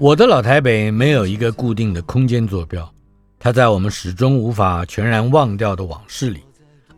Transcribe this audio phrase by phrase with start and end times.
[0.00, 2.88] 我的老台北没有一个固定的空间坐标，
[3.36, 6.40] 它在我们始终无法全然忘掉的往事里。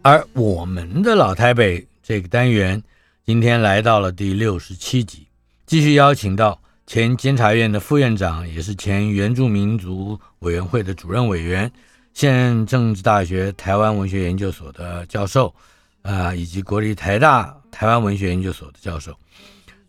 [0.03, 2.83] 而我们的老台北这个单元，
[3.25, 5.27] 今天来到了第六十七集，
[5.65, 11.73] 继续邀请到前监察院的副院长，也是前原住民族委员会的主任委员，
[12.13, 15.55] 现任政治大学台湾文学研究所的教授，
[16.03, 19.17] 啊，以及国立台大台湾文学研究所的教授。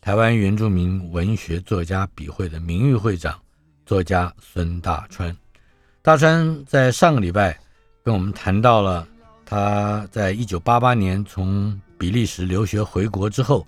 [0.02, 3.40] 台湾原住民文学作家笔会的名誉会长，
[3.86, 5.38] 作家孙大川。
[6.02, 7.56] 大川在上个礼拜
[8.04, 9.08] 跟我们谈到了
[9.46, 13.66] 他在一九八八年从比利时留学回国之后，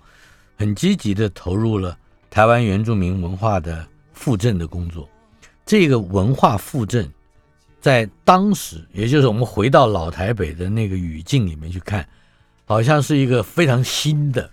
[0.56, 1.96] 很积极的投入了
[2.28, 5.08] 台湾原住民文化的复振的工作。
[5.64, 7.08] 这个文化复振，
[7.80, 12.04] 在当时，也就是我们回到老台北的那个语境里面去看，
[12.64, 14.50] 好像是一个非常新的。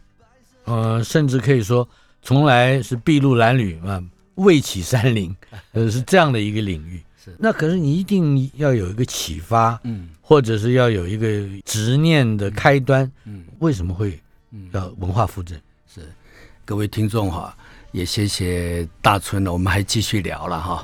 [0.65, 1.87] 呃，甚至可以说，
[2.21, 4.03] 从来是筚路蓝缕啊，
[4.35, 5.35] 未起山林，
[5.73, 7.01] 呃，是这样的一个领域。
[7.23, 11.27] 是，那可是你一定要有一个启发，嗯，或者是要有一个
[11.65, 14.19] 执念的开端，嗯，为什么会
[14.71, 15.59] 要文化复振？
[15.87, 16.01] 是，
[16.65, 17.55] 各位听众哈。
[17.91, 20.83] 也谢谢大春了，我们还继续聊了哈。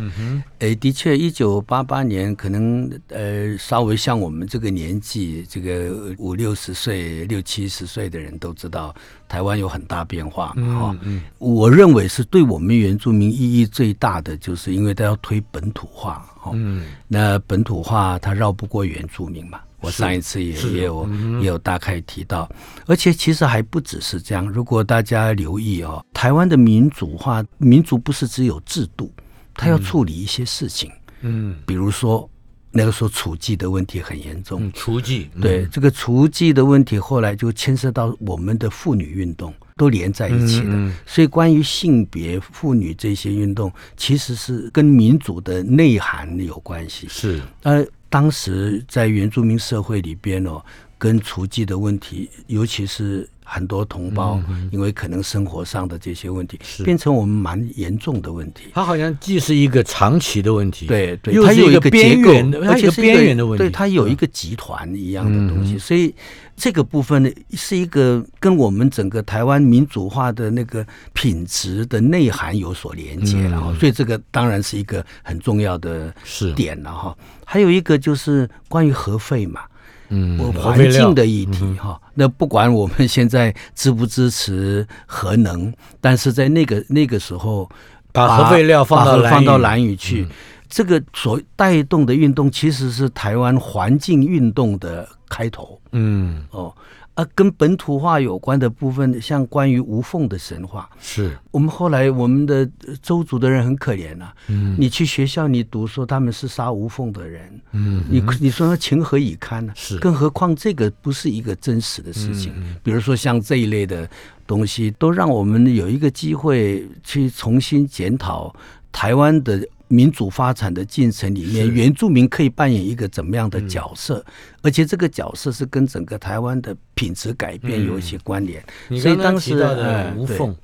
[0.59, 8.93] 诶，的确，一九八八年可能呃，稍微像我们这个年纪，这个五六十岁、六七十岁的人都知道，
[9.27, 10.79] 台湾有很大变化嘛。
[10.79, 10.97] 哈，
[11.37, 16.25] 我认为是对我们原住民意义最大的，就是因为他要推本土化。
[16.53, 19.59] 嗯，那本土化它绕不过原住民嘛。
[19.79, 21.07] 我上一次也也有
[21.39, 22.49] 也有大概提到，
[22.87, 24.47] 而且其实还不只是这样。
[24.49, 29.13] 如果大家留意哦，台湾的民主化，民主不是只有制度，
[29.53, 30.91] 它要处理一些事情。
[31.21, 32.27] 嗯，比如说
[32.71, 40.91] 那个时候厨妓的问题很严重，厨妓对这个厨妓的问题，后来就牵涉到我们的妇女运动都连在一起的。
[41.05, 47.07] 所以关于性别、妇女这些运动，其实是跟民主的内涵有关系。
[47.07, 47.85] 是呃。
[48.09, 50.63] 当时在原住民社会里边哦，
[50.97, 54.39] 跟厨妓的问题，尤其是很多同胞，
[54.71, 58.63] 因为可能生活上的这些问题，变成我们蛮严重的问题。
[58.73, 66.13] 它好像既是一个长期的问题，对对，它有一个边缘的，而且是边缘的问题，对它有一个集团一样的东西，所以。
[66.59, 70.83] 这个部分呢，是一个跟我们整个台湾民主化的那个
[71.13, 76.11] 品质的内涵有所连接然后，所以这个当然是一个很重要的
[76.55, 77.15] 点了哈。
[77.45, 79.61] 还有一个就是关于核废嘛，
[80.09, 81.99] 嗯，环境的议题哈。
[82.13, 87.69] 那不管我们现在支不支持核能，但是在那个那个时候，
[88.11, 90.27] 把核废料放到放到蓝屿去，
[90.69, 95.07] 这个所带动的运动其实是台湾环境运动的。
[95.29, 96.73] 开头，嗯，哦，
[97.17, 102.69] 啊，跟本土化有关的部分，像关于无缝的神话，是我们后来我们的
[103.01, 109.73] 周族的人很可怜呐，嗯，你去学校你读说他们是杀无缝的人，嗯，你你说情何以堪呢？
[109.75, 114.07] 是，更何况这个不是一个真实的事情，比如说像这一类的
[114.45, 118.55] 东西，都让我们有一个机会去重新检讨
[118.91, 119.67] 台湾的。
[119.87, 124.23] 民主发展的进程里面，原住民可以扮演一个怎么样的角色？
[124.61, 128.63] 而且这个角色是跟整个台湾的品质改变有一些关联。
[129.01, 130.55] 所以当时的吴凤，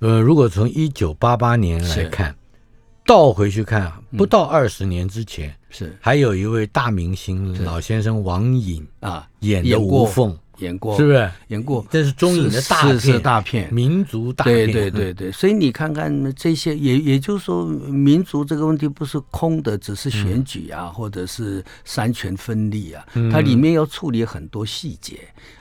[0.00, 2.34] 呃，如果从一九八八年来看，
[3.06, 5.96] 倒回去看，不到二十年之前，是。
[6.00, 10.36] 还有一位大明星老先生王颖啊演的吴凤。
[10.58, 11.30] 演过是不是？
[11.48, 14.66] 演过，这是中影的大片，大片，民族大片。
[14.66, 25.18] 对对对对，所以你看看这些，也也就是说，民族这个问题不是空的，只是选举啊，或者是三权分立啊，它里面要处理很多细节，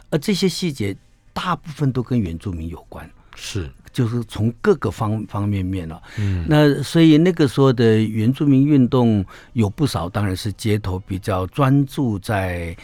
[0.09, 0.95] 而这些细节
[1.33, 6.01] 大部分都跟原住民有关，是，就是从各个方方面面了。
[6.19, 12.75] 嗯，那所以那个时候的原住民运动有不少，当然是街头比较专注在。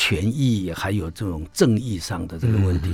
[0.00, 2.88] 权益还有这种正义上的这个问题，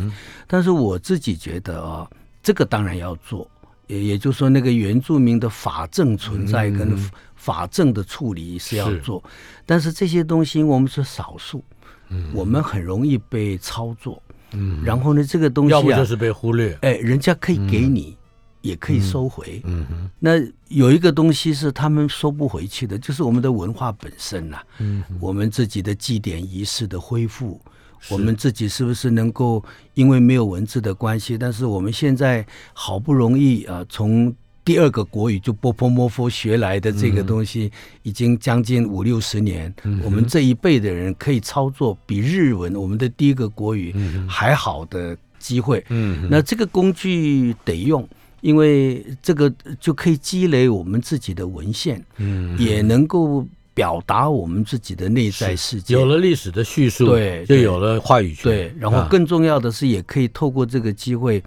[0.49, 2.11] 但是我自己觉得啊，
[2.43, 3.49] 这个当然要做，
[3.87, 8.99] 也也就是说，那个原住民的法政存在跟嗯法政的处理是要是。
[9.03, 9.23] 做，
[9.65, 11.63] 但是这些东西我们是少数，
[12.09, 12.33] 嗯。
[12.35, 14.21] 我们很容易被操作。
[14.51, 16.77] 嗯，然后呢，这个东西啊，要不就是被忽略。
[16.83, 18.17] 哎，人家可以给你，
[18.61, 19.61] 也可以收回。
[19.65, 20.33] 嗯哼，那
[20.69, 27.61] 有一个东西是他们收不回去的，就是我们的文化本身呐、嗯我们自己的祭典仪式的恢复，
[28.09, 29.65] 我们自己是不是能够
[29.95, 37.71] 因为没有文字的关系，但是我们现在好不容易啊、从第二个国语就波波摩佛学来的这个东西，
[38.03, 39.73] 已经将近五六十年，
[40.03, 43.95] 我们这一辈的人可以操作比日文我们的第一个国语
[44.29, 45.85] 还好的机会。
[45.89, 48.09] 嗯那这个工具得用，
[48.41, 55.95] 因为这个就可以积累我们自己的文献，嗯，也能够表达我们自己的内在世界。
[55.95, 58.45] 有了历史的叙述，对对就有了话语权。
[58.45, 61.43] 对，然后啊更重要的是，也可以透过这个机会，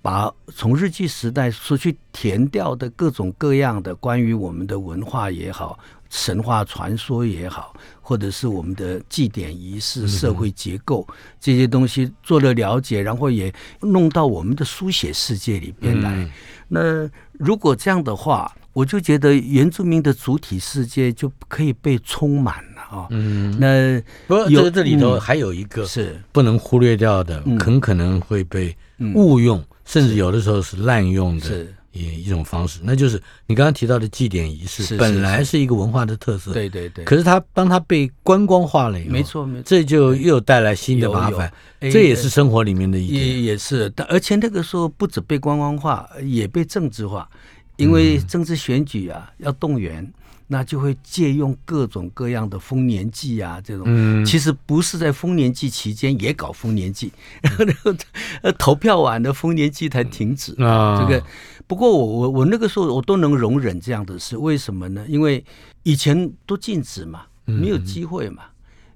[0.00, 5.78] 把从日记时代所去填掉的各种各样的关于我们的文化也好、
[6.14, 11.04] 神话传说也好，或者是我们的祭典仪式、社会结构
[11.40, 16.14] 这些东西做了了解，然后也弄到我们的书写世界里边来。
[16.14, 16.30] 嗯。
[16.68, 23.08] 那如果这样的话，我就觉得原住民的主体世界就可以被充满了啊。
[23.10, 25.20] 嗯，那不过有这这里头嗯。
[25.20, 26.22] 还有一个是。
[26.30, 27.58] 不能忽略掉的，嗯。
[27.58, 29.12] 很可能会被嗯。
[29.14, 31.46] 误用，甚至有的时候是滥用的。
[31.46, 39.62] 是，一一种方式，那就是你刚刚提到的祭典仪式，本来是一个文化的特色，对对对，可是它当它被观光化了以后，没，错没错。
[39.64, 41.50] 这就又带来新的麻烦，
[41.80, 43.24] 有这也是生活里面的一点。
[43.24, 47.28] 也也是，但而且那个时候不止被观光化，也被政治化，
[47.76, 50.12] 因为嗯政治选举啊要动员，
[50.48, 53.84] 那就会借用各种各样的丰年祭啊这种。
[53.86, 57.94] 嗯其实不是在丰年祭期间也搞丰年祭， 然后
[58.42, 60.52] 呃投票完的丰年祭才停止。
[60.62, 61.24] 啊，这个，
[61.66, 65.04] 不过我我我那个时候我都能容忍这样的事，为什么呢？
[65.08, 65.44] 因为
[65.82, 68.44] 以前都禁止嘛，没有机会嘛。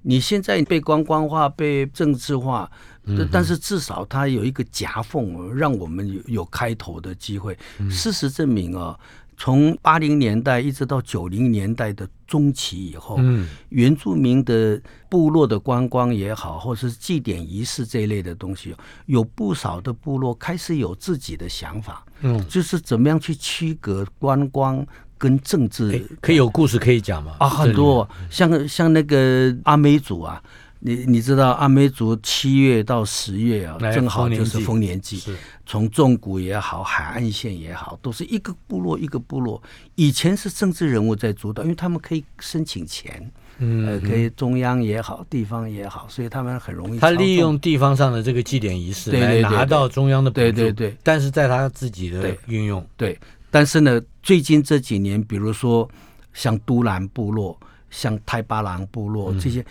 [0.03, 2.71] 你现在被观光化、被政治化，
[3.05, 7.59] 但但是至少它有一个夹缝，让我们有有开头的机会。
[7.91, 8.99] 事实证明啊，
[9.41, 18.75] 从八零年代一直到九零年代的中期以后，嗯原住民的部落的观光也好，或是祭典仪式这一类的东西，
[19.07, 24.85] 有不少的部落开始有自己的想法，嗯，就是怎么样去区隔观光
[25.17, 27.37] 跟政治可以有故事可以讲吗？
[27.39, 30.43] 啊，很多像像那个阿美族啊。
[30.81, 35.17] 你你知道阿美族七月到十月啊，正好就是丰年祭。
[35.17, 35.37] 丰年祭，是。
[35.67, 39.63] 从纵谷也好，海岸线也好，都是一个部落一个部落。
[39.97, 46.99] 以前是政治人物在主导，因为他们可以申请钱，嗯呃，可以中央也好，地方也好，所以他们很容易。
[46.99, 50.97] 他利用地方上的这个祭典仪式来拿到中央的对对对。
[51.03, 53.19] 但是在他自己的运用，对，
[53.51, 55.87] 但是呢，最近这几年，比如说
[56.33, 57.59] 像都兰部落、
[57.91, 59.41] 像泰巴朗部落、嗯。
[59.41, 59.63] 这些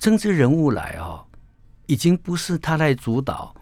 [0.00, 1.22] 政治人物来啊、
[1.86, 3.54] 已经不是他来主导，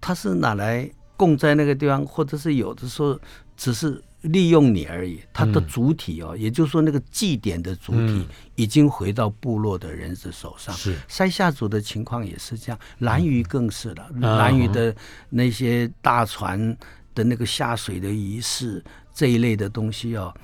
[0.00, 3.18] 他是拿来供在那个地方，或者是有的时候
[3.56, 5.20] 只是利用你而已。
[5.32, 8.26] 他的主体哦，也就是说那个祭典的主体嗯
[8.56, 10.74] 已经回到部落的人的手上。
[10.74, 14.02] 是塞夏族的情况也是这样，蓝鱼更是了。
[14.20, 14.94] 啊兰屿的
[15.30, 16.76] 那些大船
[17.14, 18.82] 的那个下水的仪式
[19.14, 20.34] 这一类的东西哦，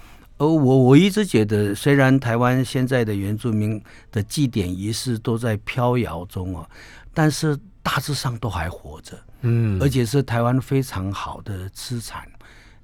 [0.41, 3.81] 而我我一直觉得，虽然台湾现在的原住民
[4.11, 6.67] 的祭典仪式都在飘摇中哦，
[7.13, 12.27] 但是大致上都还活着，嗯，而且是台湾非常好的资产。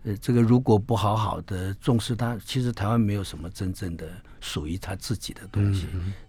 [0.05, 4.07] 呃，这个如果不好好的重视它，其实台湾没有什么真正的
[4.39, 5.87] 属于他自己的东西。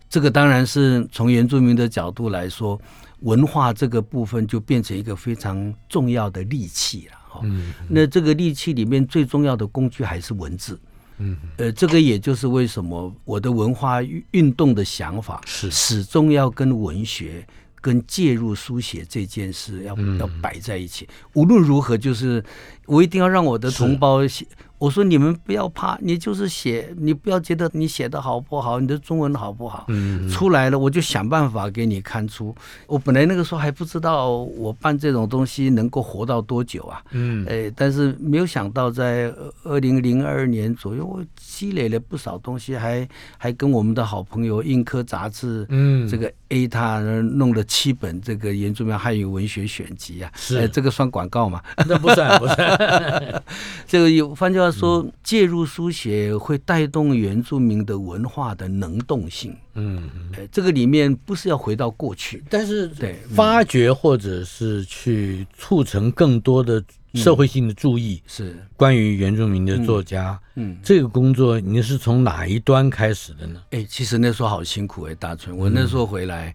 [0.10, 2.80] 这个当然是从原住民的角度来说，
[3.20, 7.18] 文化这个部分就变成一个非常重要的利器了。
[7.34, 10.80] 哦，嗯那这个利器里面最重要的工具还是文字。
[11.20, 17.46] 嗯，呃，这个也就是为什么我的文化运运动的想法是始终要跟文学、
[17.82, 21.08] 跟介入书写这件事要、嗯要摆在一起。
[21.34, 22.44] 无论如何，就是
[22.88, 24.46] 我一定要让我的同胞写。
[24.80, 32.56] 我说你们不要怕，你就是写，你不要觉得你写的好不好，你的中文好不好，嗯出来了我就想办法给你看出。
[32.86, 51.64] 我本来那个时候还不知道我办这种东西能够活到多久啊，嗯哎，但是没有想到在二零零二年左右，我积累了不少东西，还还跟我们的好朋友硬科杂志，嗯这个 A 他弄了七本这个原住民汉语文学选集啊，是哎这个算广告吗？
[51.88, 52.77] 那不算不算，
[53.88, 59.56] 这个有换句话说，介入书写会带动原住民的文化的能动性。
[59.76, 73.62] 嗯，哎，这个里面不是要回到过去，但是对嗯发掘或者是去促成更多的社会性的注意，是，关于原住民的作家，嗯，这个工作你是从哪一端开始的呢？
[73.72, 76.54] 哎，其实那时候好辛苦哎，大春，我那时候回来，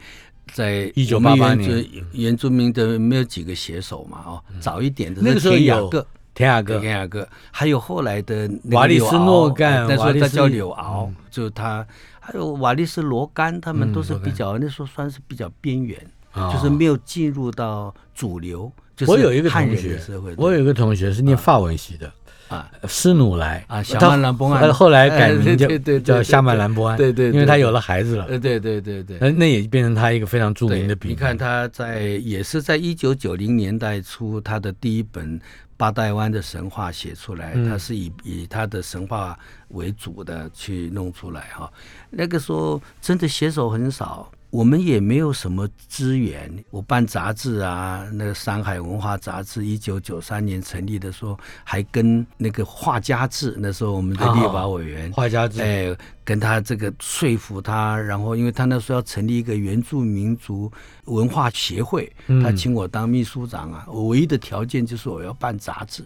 [0.52, 5.88] 在一九八八年，原住民的没有几个写手嘛，哦，早一点的那个时候有
[6.34, 11.86] 田雅各，田雅各，还有后来的瓦利斯诺干，那时候他叫柳敖，就他，
[12.20, 15.98] 还有瓦利斯罗干，他们都是比较那时候算是比较边缘，
[16.34, 18.72] 就是没有进入到主流。
[19.06, 20.00] 我有一个同学，
[20.36, 22.12] 我有一个同学是念法文系的
[22.48, 25.66] 啊，施努莱啊，夏曼兰波安，后来改名叫
[26.00, 31.08] 叫夏曼兰波安，对对，因为他有了孩子了，对对对对对，那那也变成他一个非常著名的笔。
[31.08, 35.40] 你看他在也是在一九九零年代初，他的第一本
[35.76, 41.72] 八代湾的神话写出来，他是以以他的神话为主的去弄出来哈。
[42.10, 44.30] 那个时候真的写手很少。
[44.52, 46.62] 我们也没有什么资源。
[46.70, 60.70] 我办杂志啊，那个《山海文化杂志》一九九三年成立的时候，还跟那个画家志，那时候我们的立法委员画家志，哎，跟他这个说服他，然后因为他那时候要成立一个原住民族
[61.06, 63.86] 文化协会，他请我当秘书长啊。
[63.88, 66.04] 我唯一的条件就是我要办杂志，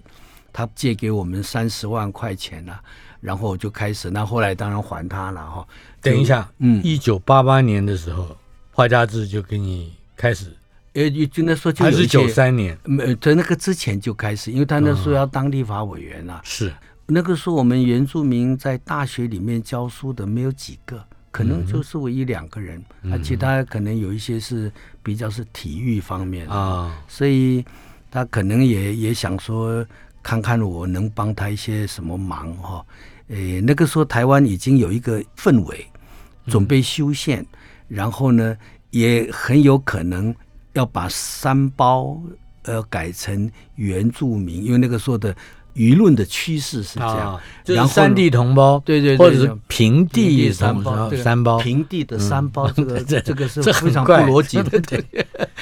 [0.53, 2.81] 他借给我们三十万块钱啊，
[3.27, 4.09] 然后我就开始。
[4.09, 5.67] 那后来当然还他了哈。
[6.01, 8.37] 等一下，嗯，一九八八年的时候，
[8.71, 10.47] 画家志就给你开始，
[10.93, 16.41] 呃，就那时候就还是九三年，没在那个之前就开始，因为他那时候要当立法委员啊。
[16.45, 16.73] 是
[17.07, 22.81] 那个时候我们原住民在大学里面教书的没有几个，可能就是我一两个人，
[23.11, 24.71] 啊，其他可能有一些是
[25.03, 27.65] 比较是体育方面啊，所以
[28.09, 29.85] 他可能也也想说，
[30.23, 32.87] 看看我能帮他一些什么忙哈。
[33.29, 35.87] 诶，那个时候台湾已经有一个氛围。
[36.49, 37.45] 准备修宪，
[37.89, 38.57] 然后呢，
[38.91, 40.33] 也很有可能
[40.75, 42.23] 要把三包
[42.63, 45.35] 呃改成原住民，因为那个时候的
[45.77, 51.59] 舆论的趋势是这样，就是三地同胞，对对，或者是平地三包，三包。
[51.59, 55.05] 平地的三包，这个 这个是非常不逻辑的， 对，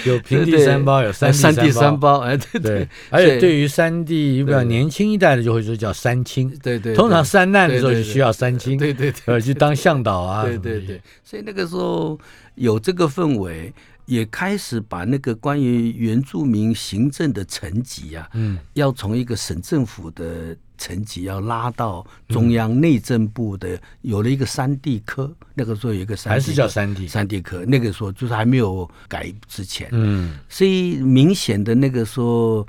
[0.04, 12.16] 有平地三包，有三地三包，哎，对对，而且对于三地比较年轻一代的，就会说叫三清，对对，通常三难的时候就需要三清，对对对，呃，去当向导啊，对对对，所以那个时候
[12.54, 13.72] 有这个氛围。
[14.06, 25.34] 也开始把那个关于原住民行政的层级啊，嗯，要从一个省政府的层级要拉到中央内政部的，有了一个三地科。
[25.54, 32.66] 那个时候有一个三还是叫三地三地科，那个时候就是还没有改之前，嗯，所以明显的那个说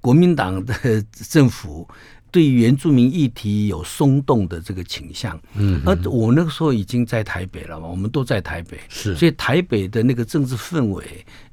[0.00, 0.74] 国民党的
[1.12, 1.88] 政府。
[2.36, 11.02] 对原住民议题有松动的这个倾向，嗯，而我那个时候已经在台北了嘛，我们都在台北，是，所以台北的那个政治氛围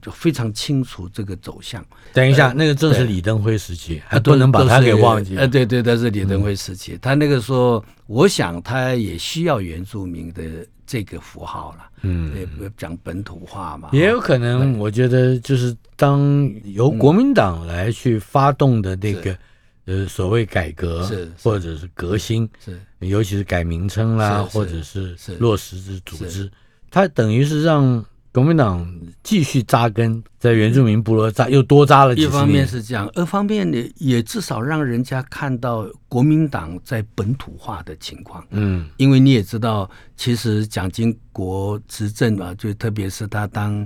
[0.02, 1.82] 就非常清楚这个走向。
[2.12, 5.38] 等一下，那个正是李登辉时期，还不能把他给忘记。
[5.38, 10.44] 呃，对对，那是李登辉时期，他那个时候，我想他也需要原住民的
[10.86, 19.34] 这个符号了，嗯，也讲本土化嘛，也有可能，我觉得就是当由国民党来去发动的那个。
[19.86, 26.50] 呃，所谓改革是或者是革新是，尤其是改名称啦，或者是落实之组织，
[26.90, 28.90] 它等于是让国民党
[29.24, 38.42] 继续扎根在原住民部落扎，又多扎了几年一方面是这样，二方面呢，也至少让人家看到国民党在本土化的情况。
[38.52, 43.86] 嗯，因为你也知道，其实蒋经国执政啊，就特别是他当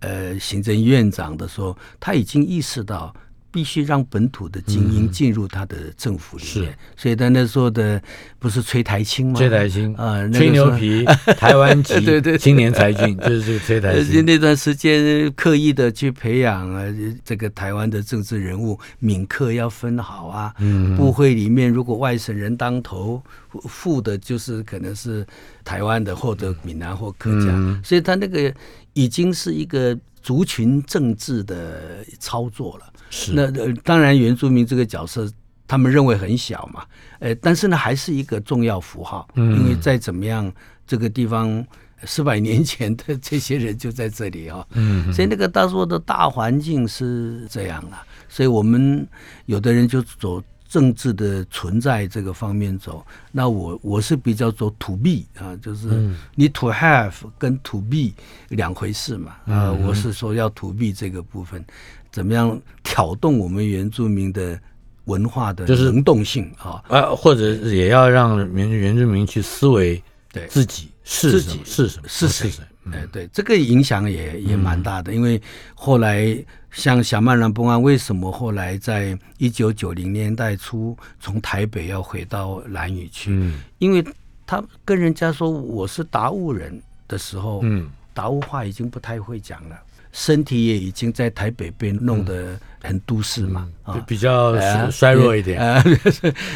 [0.00, 3.14] 呃行政院长的时候，他已经意识到。
[3.58, 8.00] 必须让本土的精英进入他的政府里面，所以他那时候的
[8.38, 9.34] 不是崔台青吗？
[9.36, 11.04] 崔台青啊，吹牛皮，
[11.36, 14.24] 台湾籍对对青年才俊，就是这个崔台青。
[14.24, 16.84] 那段时间刻意的去培养啊，
[17.24, 20.54] 这个台湾的政治人物，闽客要分好啊。
[20.60, 23.20] 嗯，部会里面如果外省人当头，
[23.64, 25.26] 副的就是可能是
[25.64, 28.54] 台湾的或者闽南或客家，所以他那个
[28.92, 32.92] 已经是一个族群政治的操作了。
[33.10, 33.32] 是。
[33.32, 35.30] 那呃，当然原住民这个角色，
[35.66, 36.84] 他们认为很小嘛，
[37.18, 40.52] 呃，但是呢，还是一个重要符号，因为再怎么样，
[40.86, 41.64] 这个地方
[42.04, 49.06] 四百年前的这些人就在这里啊，嗯，所以那个他说的大环境是这样啊，所以我们
[49.46, 55.88] 有的人就走政治的存在这个方面走，那我我是比较走 to be 啊，就是
[56.34, 58.12] 你 to have 跟 to be
[58.50, 61.64] 两回事嘛，啊，我是说要 to be 这个部分。
[62.10, 64.58] 怎么样挑动我们原住民的
[65.04, 66.82] 文化的能动性啊？
[66.88, 72.50] 啊，或者也要让原原住民去思维，对自己是自己是什么是谁？
[72.90, 75.40] 哎，对，这个影响也也蛮大的，因为
[75.74, 76.34] 后来
[76.70, 83.30] 像小曼兰崩案，为什么后来在一九九零年代初从台北要回到兰屿去？
[83.32, 84.04] 嗯因为
[84.46, 89.78] 他跟人家说我是达悟人的时候，嗯达悟话已经不太会讲了，
[90.12, 94.04] 身体也已经在台北被弄得很都市嘛，比啊。
[94.06, 95.82] 比较衰弱一点， 呃，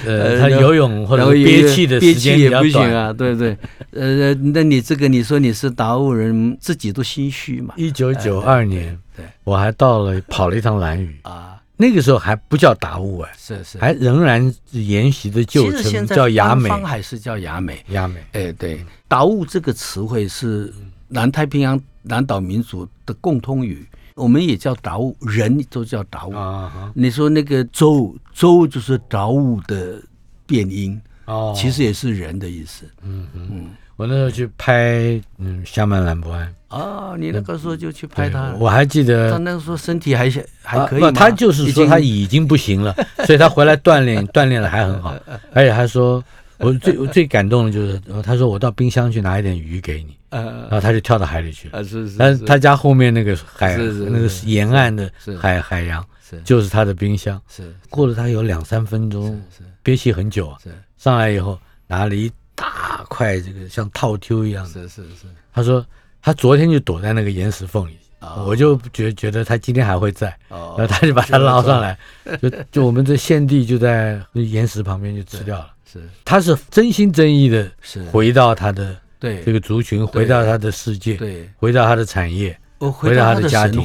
[0.07, 2.81] 呃，他游泳或者憋气的憋时间气也不行。
[2.81, 3.57] 啊，对对？
[3.93, 17.85] 呃，那你这个你说你是达悟人，自己都心虚嘛一九九二年，对我还到了跑了一趟兰屿，啊，那个时候还不叫达悟哎，是是，还仍然沿袭的旧称叫雅美，方还是叫雅美。
[17.89, 18.21] 雅美。
[18.33, 20.73] 哎，对，达悟这个词汇是
[21.09, 26.35] 南太平洋南岛民族的共通语，我们也叫达悟，人都叫达悟。
[26.35, 30.01] 啊你说那个周周就是达悟的
[30.47, 32.85] 变音，哦，其实也是人的意思。
[33.03, 33.67] 嗯嗯，
[33.97, 39.31] 我那时候去拍嗯夏曼兰博安，哦，你那个时候就去拍他，我还记得。
[39.31, 40.31] 他那个时候身体还
[40.63, 41.05] 还可以？
[41.05, 42.95] 啊他就是说他已经不行了，
[43.27, 45.15] 所以他回来锻炼，锻炼的还很好，
[45.53, 46.23] 而且他说。
[46.59, 51.79] 我最我最感动的就是，呃他说我到冰箱去拿一点鱼给你，然呃后他就跳到海里去了。
[51.79, 52.45] 啊是是，但是。
[52.45, 56.41] 他家后面那个海是是那个沿岸的是海海洋是。
[56.43, 57.41] 就是他的冰箱。
[57.49, 57.75] 是。
[57.91, 60.71] 过了他有两三分钟，是憋气很久啊，是。
[60.97, 65.27] 上来以后拿了一大块这个像套丢一样的，是是是。
[65.53, 65.85] 他说
[66.23, 68.47] 他昨天就躲在那个岩石缝里，哦。
[68.49, 70.77] 我就觉觉得他今天还会在，哦。
[70.79, 71.99] 然后他就把他捞上来，
[72.41, 75.69] 就就我们这现地就在岩石旁边就吃掉了。
[75.85, 78.03] 是他是真心真意的是。
[78.05, 79.45] 回到他的对。
[79.45, 83.81] 这个族群，回到他的世界，对，回到他的产业，我回到他的家庭。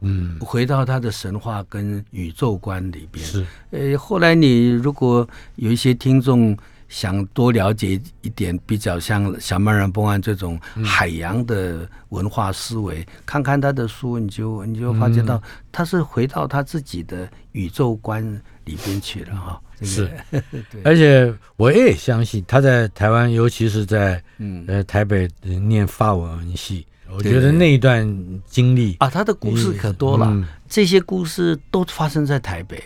[0.00, 3.22] 嗯，回到他的神话跟宇宙观里边。
[3.26, 6.56] 是，呃，后来你如果有一些听众
[6.88, 10.84] 想多了解一点，比较像小曼然崩案这种嗯。
[10.84, 15.26] 海洋的文化思维，看看他的书，你就你就发觉嗯。
[15.26, 15.42] 到
[15.72, 18.24] 他是回到他自己的宇宙观
[18.66, 19.60] 里边去了哈。
[19.80, 20.10] 这个是，
[20.84, 24.64] 而且我也相信他在台湾，尤其是在嗯。
[24.66, 28.06] 呃台北呃念法文系，我觉得那一段
[28.46, 32.82] 经历啊，他的故事可多了，嗯这些故事都发生在台北。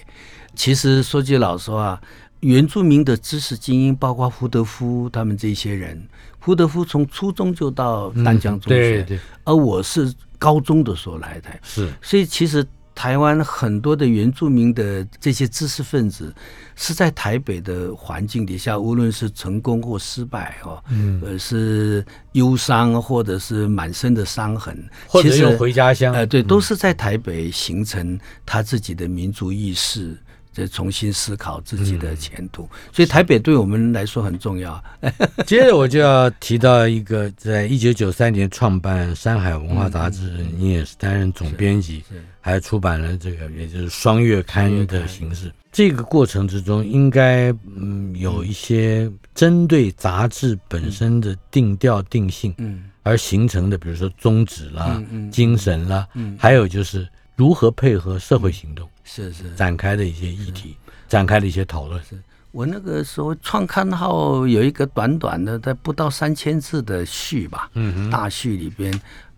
[0.54, 2.00] 其实说句老实话，
[2.40, 6.00] 原住民的知识精英，包括胡德夫他们这些人，
[6.38, 9.18] 胡德夫从初中就到丹江中学，嗯对对。
[9.44, 16.34] 而我是高中的时候来台，是，所以其实台湾很多的原住民的这些知识分子
[16.76, 21.20] 是在台北的环境底下，无论是成功或失败哦，嗯。
[21.24, 24.76] 呃，是忧伤或者是满身的伤痕，
[25.06, 30.16] 或者又回家乡，呃，对，都是在台北形成他自己的民族意识，
[30.52, 32.68] 再重新思考自己的前途。
[32.92, 34.82] 所以台北对我们来说很重要。
[35.46, 42.04] 接着我就要提到一个，在一九九三年创办《山海文化杂志》，你也是担任总编辑，
[42.40, 45.50] 还出版了这个，也就是双月刊的形式。
[45.72, 52.84] 这个过程之中，应该嗯有一些针对杂志本身的定调定性，嗯。
[53.04, 56.36] 而形成的，比如说宗旨啦、嗯嗯精神啦，嗯。
[56.38, 59.54] 还有就是如何配合社会行动是是。
[59.54, 60.76] 展开的一些议题，
[61.08, 62.02] 展开的一些讨论。
[62.02, 62.18] 是
[62.50, 68.92] 我那个时候创刊号有一个短短的，在不到三千字的序吧，嗯哼，大序里边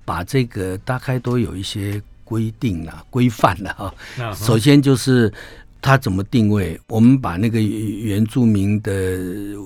[0.04, 3.94] 把这个大概都有一些规定啊、规范了哈。
[4.18, 5.32] 那首先就是
[5.80, 9.18] 它怎么定位，我们把那个原住民的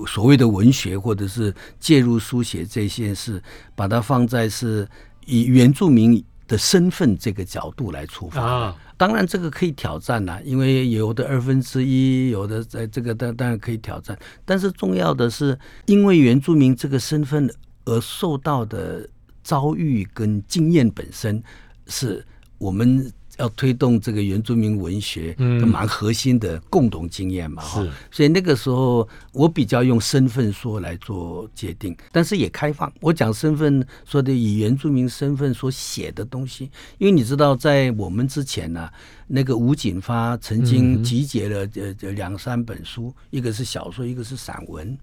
[0.05, 3.41] 所谓的文学或者是介入书写这些事，
[3.75, 4.87] 把它放在是
[5.25, 8.47] 以原住民的身份这个角度来出发的。
[8.47, 14.19] 啊，当然，这个可以挑战啦，因为有的二分之一，有的在这个当当然可以挑战。
[14.43, 17.49] 但是重要的是，因为原住民这个身份
[17.85, 19.07] 而受到的
[19.41, 21.41] 遭遇跟经验本身，
[21.87, 22.25] 是
[22.57, 27.63] 我们要推动这个原住民文学嗯蛮核心的共同经验嘛。
[27.63, 32.91] 哈所以那个时候我比较用身份说来做界定，但是也开放。
[32.99, 38.89] 我讲身份说的以原住民身份所写的东西，因为你知道，在我们之前呢、
[39.27, 44.97] 那个吴锦发曾经集结了呃呃两三本书，一个是小说，一个是散文。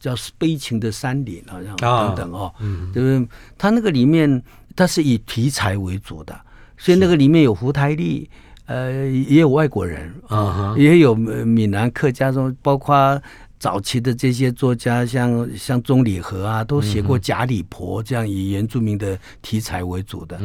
[0.00, 2.52] 叫《悲情的山林》好像啊等等哦，
[2.92, 3.28] 对不对？
[3.56, 4.42] 他那个里面，
[4.74, 6.34] 他是以题材为主的，
[6.82, 8.28] 所以那个里面有胡台丽，
[8.66, 10.74] 呃，也有外国人啊哈。
[10.76, 13.22] 也有呃闽南客家中，包括
[13.56, 20.36] 早期的这些作家，像像钟理和啊，都写过假里婆这样以原住民的题材为主的。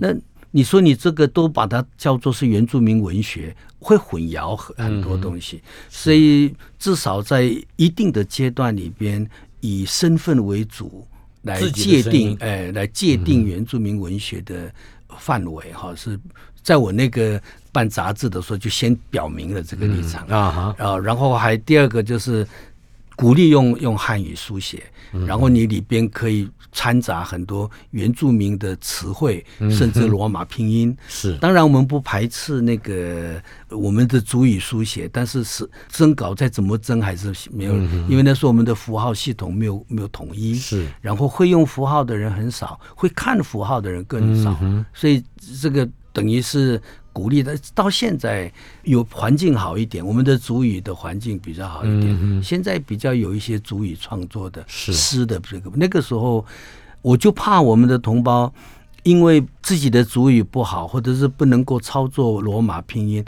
[0.00, 0.08] 那
[0.50, 9.28] 你说你这个都把它叫做是原住民文学，会混淆很很多东西，所以至少在一定的阶段里边，
[9.60, 11.06] 以身份为主
[11.42, 14.72] 来自界定哎，来界定原住民文学的
[15.18, 16.18] 范围哈，是
[16.62, 17.40] 在我那个
[17.72, 20.26] 办杂志的时候就先表明了这个立场。
[20.28, 22.46] 啊然后还第二个就是
[23.16, 24.82] 鼓励用用汉语书写，
[25.26, 30.96] 然后你里边可以掺杂很多原住民的词汇，甚至罗马拼音。
[31.08, 31.36] 是。
[31.38, 37.74] 当然，我们不排斥那个呃我们的主语书写，但是是征稿再怎么征还是没有，
[38.08, 40.86] 因为那时候我们的符号系统没有没有统一，是。
[41.00, 44.58] 然后会用符号的人很少，会看符号的人更少，
[44.94, 45.22] 所以
[45.60, 46.80] 这个等于是
[47.12, 47.56] 鼓励的。
[47.74, 48.50] 到现在
[48.84, 56.44] 有环境好一点，我们的主语的环境比较好一点，现在比较有一些主语创作的诗的这个，那个时候
[57.00, 58.52] 我就怕我们的同胞。
[59.04, 63.24] 因为自己的主语不好，或者是不能够操作罗马拼音，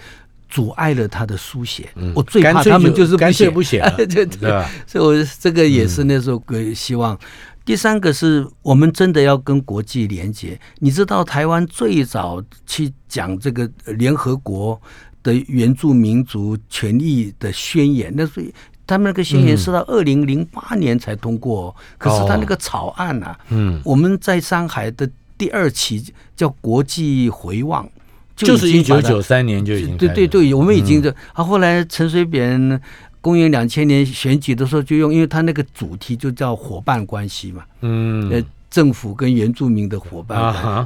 [0.49, 1.89] 阻碍了他的书写。
[2.15, 7.19] 我最怕他们就是干脆不写，了 对对所以我这个也是那时候个希望。
[7.65, 10.59] 第三个是我们真的要跟国际连接。
[10.81, 14.81] 你知道台湾最早去讲这个联合国
[15.23, 18.53] 的原住民族权益的宣言，那是
[18.87, 27.89] 他们那个宣言是到二零零八年才通过哦，可是他那个草案啊，嗯，我们在上海的第二期叫国际回望，
[28.37, 31.11] 就是一九九三年就已经对对对，我们已经的。
[31.33, 32.79] 啊，后来陈水扁
[33.25, 38.29] 公元两千年选举的时候就用，因为他那个主题就叫伙伴关系嘛，嗯。
[38.31, 40.37] 呃，政府跟原住民的伙伴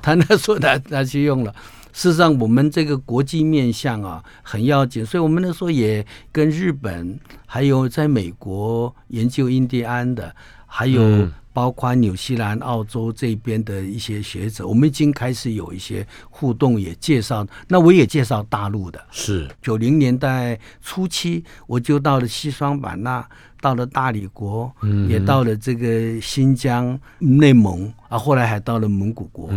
[0.01, 1.53] 他那时候他他去用了。
[1.93, 10.33] 事实上，我们这个国际面向啊很要紧，所以我们那时候也跟日本，还有在美国研究印第安的，
[10.67, 17.45] 还有嗯包括纽西兰、澳洲这边的一些学者，我们已经开始有一些互动，也介绍。
[17.67, 23.29] 那我也介绍大陆的，是九零年代初期，我就到了西双版纳，
[23.61, 29.51] 到了大理国，嗯也到了这个新疆、内蒙啊，后来还到了蒙古国。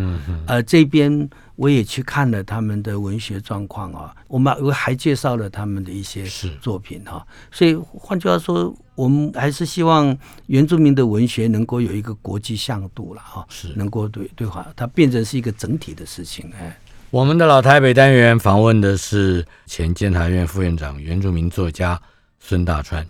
[0.47, 1.29] 呃，这边
[1.61, 16.75] 我也去看了他们的文学状况啊，我们我还介绍了他们的一些是作品哈、所以换句话说，我们还是希望原住民的文学能够有一个国际向度了哈、是能够对对话，它变成是一个整体的事情，哎。
[17.11, 22.01] 我们的老台北单元访问的是前监察院副院长、原住民作家
[22.39, 23.05] 孙大川。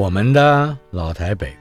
[0.00, 1.54] 我们的老台北，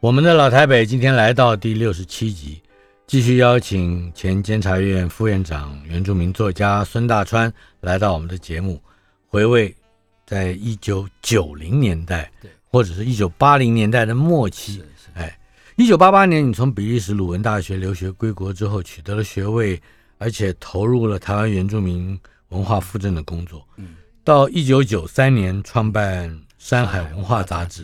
[0.00, 2.62] 我们的老台北今天来到第六十七集，
[3.06, 8.80] 继续邀请前监察院副院长、原住民作家孙大川来到我们的节目，
[9.26, 9.76] 回味
[10.24, 14.82] 在一九九零年代对，或者是一九八零年代的末期。
[15.12, 15.38] 哎，
[15.76, 19.78] 一九八八年你从比利时鲁文大学留学归国之后，取得了学位，
[20.16, 23.62] 而且投入了台湾原住民文化复振的工作。
[23.76, 27.82] 嗯，到一九九三年创办《山海文化杂志》，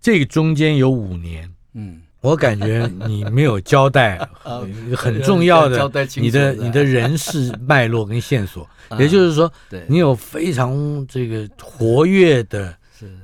[0.00, 9.50] 这个中间有五年，嗯，我感觉你没有交代呃 很重要的你的你的人事脉络跟线索， 也就是说，
[9.86, 12.74] 你有非常这个活跃的，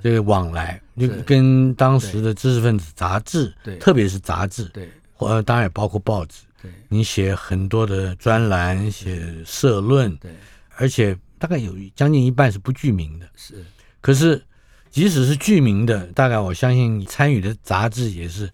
[0.03, 3.77] 这个往来，就跟当时的知识分子杂志，对。
[3.79, 4.89] 特别是杂志，对。
[5.19, 6.71] 呃，当然也包括报纸，对。
[6.89, 10.31] 你写很多的专栏，写社论，对。
[10.77, 13.27] 而且大概有将近一半是不具名的。
[13.37, 13.65] 是，
[14.01, 14.43] 可是，
[14.91, 18.51] 即使是剧名的，大概我相信你参与的杂志也是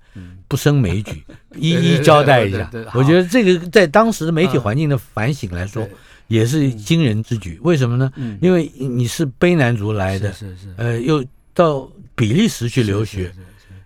[0.46, 1.24] 不胜枚举，
[1.56, 5.92] 一一交代一下我觉得这个在当时的媒体环境的反省来说对，
[6.28, 7.58] 也是惊人之举。
[7.62, 8.12] 为什么呢？
[8.16, 8.38] 嗯。
[8.42, 10.74] 因为你是卑南族来的，是是是。
[10.76, 13.32] 呃，又到比利时去留学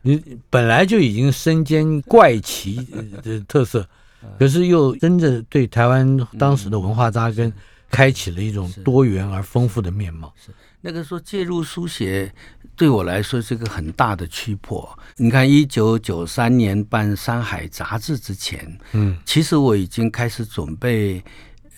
[0.02, 3.86] 你本来就已经身兼怪奇呃的特色，
[4.24, 4.28] 嗯。
[4.38, 7.52] 可是又真的对台湾当时的文化扎根，
[7.90, 10.32] 开启了一种多元而丰富的面貌。
[10.80, 12.32] 那个时候介入书写
[12.74, 14.88] 对我来说是个很大的驱迫。
[15.16, 21.22] 你看，一九九三年办《山海》杂志之前，嗯，其实我已经开始准备。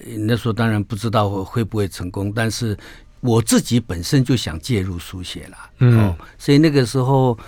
[0.05, 2.77] 呃那时候当然不知道我会不会成功，但是
[3.21, 7.39] 我自己本身就想介入书写了，嗯哦，所以那个时候，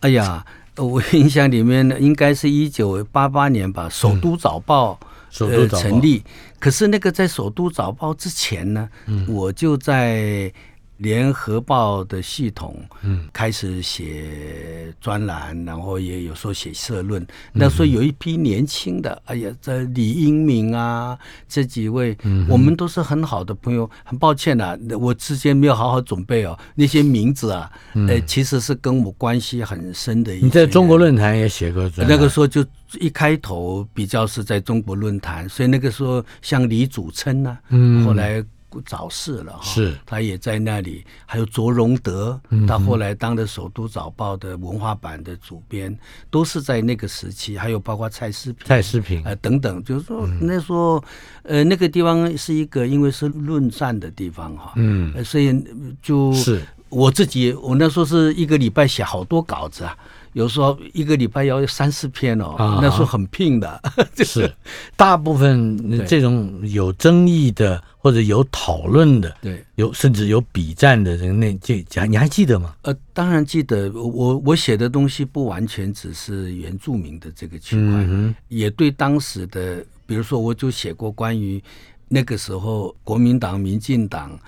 [0.00, 0.44] 哎呀，
[0.76, 6.24] 我 印象里面呢，应该是一九八八年吧，《首都早报》呃首都早报成立。
[6.58, 10.52] 可是那个在《首都早报》之前呢，嗯我就在
[11.00, 17.26] 联合报的系统，嗯，开始写专栏，然后也有时候写社论。
[17.54, 22.14] 那时候有一批年轻的，哎呀，这李英明啊，这几位，
[22.46, 23.90] 我们都是很好的朋友。
[24.04, 30.34] 很抱歉啊，我之前没有好好准备哦，那些名字啊，呃，其实是跟我关系很深的。
[30.34, 32.62] 你在中国论坛也写过那个时候就
[32.98, 38.44] 一开头比较是在中国论坛，所以那个时候像李祖琛呢，嗯后来。
[38.84, 39.96] 早逝了哈，是。
[40.04, 41.02] 他也在那里。
[41.24, 45.96] 还有卓荣德，他后来当的《首都早报》的文化版的主编，
[46.30, 47.56] 都是在那个时期。
[47.56, 49.22] 还有包括蔡思平、蔡思平。
[49.24, 51.02] 呃等等，就是说那时候，
[51.44, 55.10] 呃，那个地方是一个因为是论战的地方哈，嗯。
[55.14, 55.54] 呃，所以
[56.02, 56.60] 就是。
[56.90, 59.96] 我自己，我那时候是一个礼拜写好多稿子啊。
[60.32, 63.80] 有时候一个礼拜要三四篇哦，那时候很拼的。
[64.12, 64.52] 就是，
[64.96, 72.74] 大部分这种有争议的或者有讨论的，对，有甚至有比战的人那这讲，你还记得吗？
[72.82, 73.92] 呃，当然记得。
[73.92, 81.62] 我我写的东西不完全只是原住民的这个区块，也对当时的，比如说我就写过关于
[82.08, 84.38] 那个时候国民党、民进党。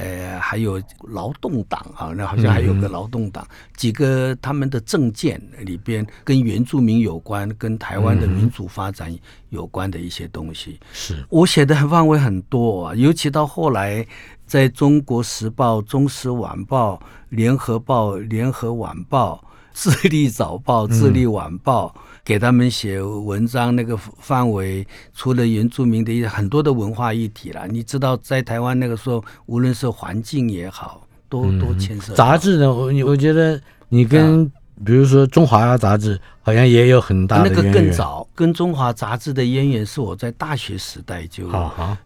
[0.00, 9.14] 呃，还有劳动党啊，那好像还有个劳动党，几个他们的政见里边跟原住民有关，跟台湾的民主发展
[9.50, 10.80] 有关的一些东西。
[10.92, 14.06] 是我写的范围很多啊，尤其到后来，
[14.46, 21.94] 在中国时报、中时晚报、联合报、联合晚报、智利早报、智利晚报。
[22.30, 27.66] 给他们写文章，那个范围除了原住民的一些很多的文化议题了。
[27.66, 32.14] 你知道，在台湾那个时候，无论是环境也好，都都牵涉。
[32.14, 34.48] 杂志呢，我我觉得你跟
[34.84, 41.50] 比如说《中华杂志》好像也有很大的那个更早，跟《中华杂志》的渊源是我在大学时代就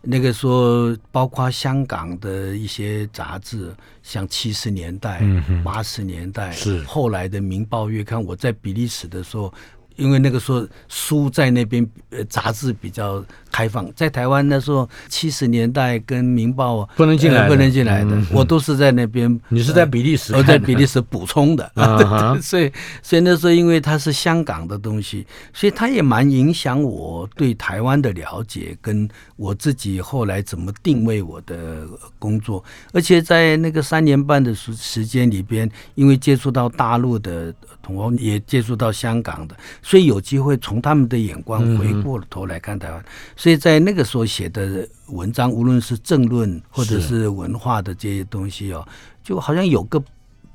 [0.00, 3.70] 那个时候，包括香港的一些杂志，
[4.02, 5.20] 像七十年代、
[5.62, 9.52] 八十年代是后来的《明报月刊》，我在比利时的时候。
[9.96, 13.90] 因为那个时候书在那边，呃，杂志比较开放。
[13.94, 19.40] 在台湾那时候，七十年代跟《明报》不能进来，不能进来的，我都是在那边。
[19.48, 20.35] 你是在比利时？
[20.35, 21.70] 我在比利时补充的，
[22.42, 31.87] 所以所以那时候因为它是香港的东西，所以它也蛮影响我对台湾的了解，跟我自己后来怎么定位我的
[32.18, 32.62] 工作。
[32.92, 37.54] 而且在那个三年半的时时间里边，因为接触到大陆的
[37.85, 39.55] 同胞，也接触到香港的。
[39.83, 43.05] 所以有机会从他们的眼光回过头来看台湾，
[43.37, 48.85] 所以在那个时候写的文章，无论是政论或者是文化的这些东西哦，
[49.23, 50.03] 就好像有个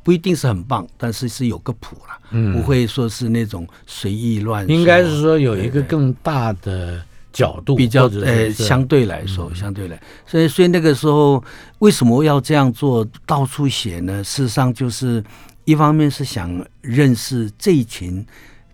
[0.03, 4.67] 不一定是很棒，但是是有个谱了，嗯不会说是那种随意乱。
[4.67, 6.99] 应该是说有一个更大的
[7.31, 11.43] 角度，比较呃相对来说，相对来，所以所以那个时候
[11.77, 14.23] 为什么要这样做，到处写呢？
[14.23, 15.23] 事实上就是
[15.69, 18.25] 一方面是想认识这一群。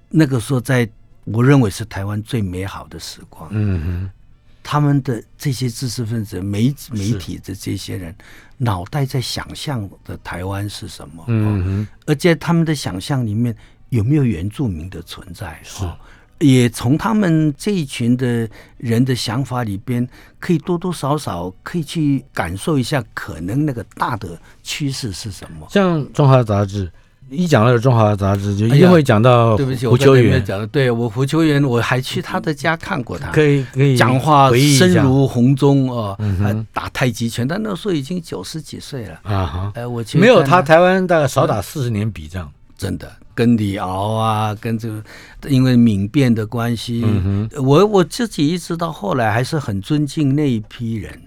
[0.10, 0.88] 那个时候，在
[1.26, 3.50] 我认为是台湾最美好的时光。
[3.52, 4.12] 嗯哼，
[4.64, 8.16] 他们的这些知识分子、媒媒体的这些人，
[8.56, 11.26] 脑袋在想象的台湾是什么？
[11.28, 13.54] 嗯哼，而且他们的想象里面，
[13.90, 15.60] 有没有原住民的存在？
[15.64, 15.84] 是，
[16.40, 20.08] 也从他们这一群的人的想法里边，
[20.40, 25.68] 可以多多少少可以去感受一下，可能那个大的趋势是什么？
[25.70, 26.88] 像《中华杂志》。
[27.28, 39.72] 一讲到《中华杂志》，就一定会讲到对不起，胡秋原讲的，对我胡秋元，我还去他的家看过他，可以可以讲话声如洪钟哦，还打太极拳，但那时候已经九十几岁了啊哈！
[39.74, 45.04] 哎，我去没有他，台湾大概少打四十年笔仗，真的跟李敖啊，跟这个
[45.48, 51.22] 因为闽变的关系，嗯我我自己一直到后来还是很尊敬那一批人。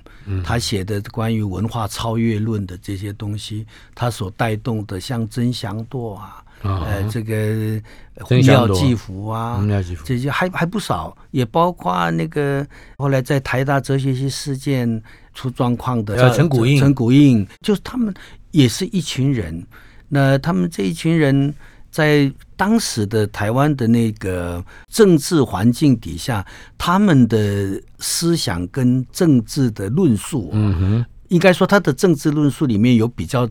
[0.45, 7.81] 他写的关于文化超越论的这些东西，他所带动的像曾祥舵啊，呃，这个
[8.21, 9.59] 胡耀继福啊，
[10.05, 12.67] 这些还还不少，也包括那个
[12.99, 18.13] 后来在台大哲学系事件出状况的陈谷印，陈谷印，就是他们
[18.51, 19.67] 也是一群人，
[20.11, 21.55] 那他们这一群人。
[21.91, 26.47] 在当时的台湾的那个政治环境底下，
[26.77, 33.49] 他们的思想跟政治的论述，嗯哼，应该说他的政治论述里面有比较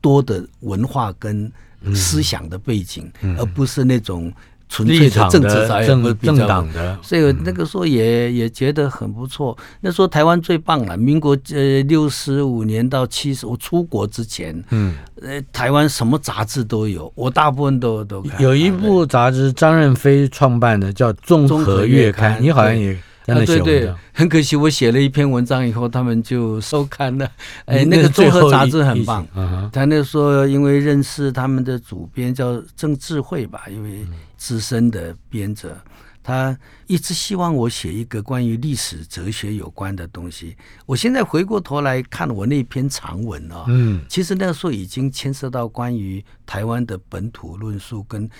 [0.00, 1.50] 多的文化跟
[1.94, 4.32] 思想的背景，而不是那种。
[4.68, 9.56] 纯粹的政治政政党的，所以那个时候也也觉得很不错。
[9.80, 18.40] 那时候台湾最棒了，民国呃六十五年到七十，我出国之前，嗯，呃，台湾什么杂志都有，我大部分都都看。
[18.42, 22.92] 有一部杂志张任飞创办的，叫《综合月刊》，你好像也
[23.26, 23.92] 啊，对对。
[24.12, 27.30] 很可惜，我写了一篇文章以后，他们就收刊了。
[27.66, 29.24] 哎，那个综合杂志很棒。
[29.72, 34.04] 他那时候因为认识他们的主编叫郑智慧吧，因为
[34.38, 35.76] 资深的编者，
[36.22, 40.56] 他一直希望我写一个关于历史哲学有关的东西。
[40.86, 48.30] 我现在回过头来看我那篇长文啊、嗯其实那个时候已经牵涉到关于台湾的本土论述跟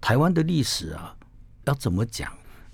[0.00, 1.16] 台湾的历史啊，
[1.64, 2.30] 要怎么讲？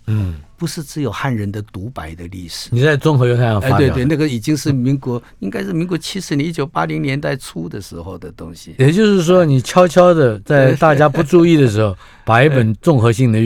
[0.06, 2.68] 嗯，不是只有汉人的独白的历史。
[2.72, 8.74] 你在综合月刊上哎，发表，对对，那个已经是民国，应该是民国七十年、一九八零年代初的时候的东西。
[8.78, 13.40] 也就是说，你悄悄的在大家不注意的时候， 把一本综合性的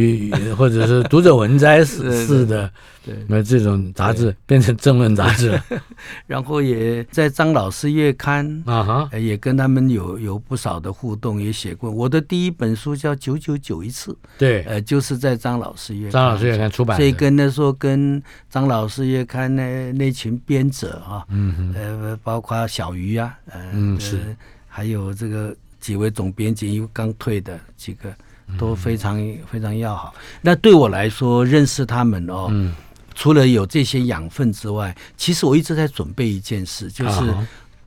[0.57, 2.71] 或者是读者文摘式 对式的
[3.07, 5.65] 对，那这种杂志变成政论杂志了。
[6.27, 11.91] 然后也在张老师月刊，啊哈，呃也跟他们有有不少的互动，也写过。
[11.91, 24.17] 我的第一本书叫《九九九一次》，对，呃，就是在张老师月刊张老师月刊出版，所以跟那时候跟张老师月刊那那群编者啊，嗯哼，呃，包括小鱼啊，呃，嗯是。
[24.17, 24.37] 呃
[24.77, 28.15] 还有这个几位总编辑，因为刚退的几个
[28.59, 29.19] 都非常、
[29.51, 30.15] 非常要好。
[30.43, 32.75] 那对我来说，认识他们哦，嗯，
[33.17, 37.35] 除了有这些养分之外，其实我一直在准备一件事，就是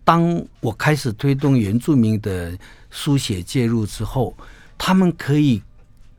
[0.03, 2.57] 当我开始推动原住民的
[2.89, 4.35] 书写介入之后，
[4.75, 5.61] 他们可以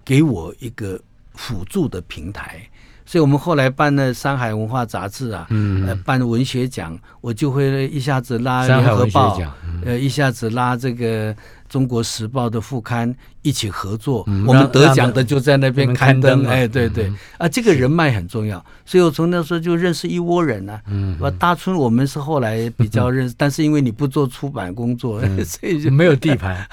[0.05, 0.99] 给我一个
[1.35, 2.65] 辅助的平台。
[3.05, 5.85] 所以我们后来办了山海文化杂志啊，嗯。
[5.89, 9.53] 呃，办文学奖，我就会一下子拉山海文学联合报
[9.85, 11.35] 呃，一下子拉这个
[11.71, 17.17] 中国时报的副刊一起合作，嗯我们得奖的就在那边刊登，哎，对对，嗯。
[17.39, 20.83] 啊，这个人脉很重要，所以我从那时候就认识一窝人啊。
[20.89, 26.67] 嗯我大春我们是后来比较认识， 但是因为你不做出版工作， 所以就没有地盘。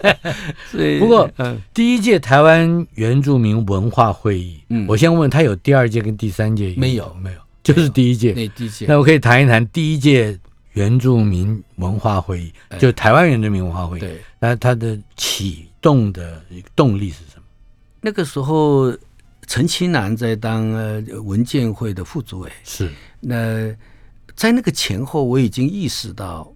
[0.70, 4.84] 所以不过嗯，第一届台湾原住民文化会议，嗯。
[4.86, 7.16] 我先问他有第二届跟第三届没有。
[7.22, 8.34] 没有，就是第一届。
[8.34, 8.84] 那第一届。
[8.86, 10.38] 那我可以谈一谈第一届
[10.74, 12.78] 原住民文化会议，哎。
[12.78, 14.00] 就台湾原住民文化会议。
[14.00, 16.44] 对那它的启动的
[16.76, 17.42] 动力是什么？
[18.02, 18.94] 那个时候，
[19.46, 23.74] 陈其南在当呃文建会的副主委，是那
[24.36, 26.53] 在那个前后，我已经意识到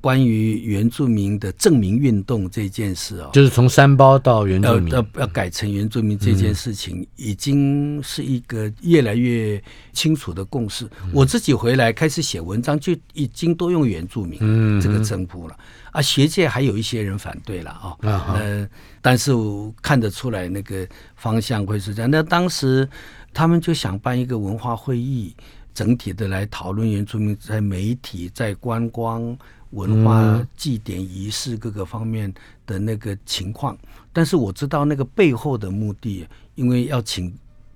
[0.00, 9.60] 关于原住民的证明运动这件事哦，就是从山包到原住民，要要要改成原住民这件事情，已经是一个越来越
[9.92, 10.84] 清楚的共识。
[11.02, 15.56] 嗯我自己回来开始写文章，就已经都用原住民嗯这个称呼了。
[15.90, 18.68] 啊，学界还有一些人反对了啊、啊呃，
[19.00, 22.10] 但是我看得出来那个方向会是这样。
[22.10, 22.86] 那当时
[23.32, 25.34] 他们就想办一个文化会议，
[25.72, 29.36] 整体的来讨论原住民在媒体、在观光、
[29.70, 32.32] 文化嗯祭典仪式各个方面
[32.66, 33.76] 的那个情况。
[34.12, 37.32] 但是我知道那个背后的目的，因为要请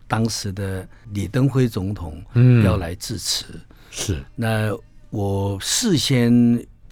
[0.08, 3.44] 当时的李登辉总统嗯要来致辞。
[3.90, 4.70] 是那
[5.10, 6.32] 我事先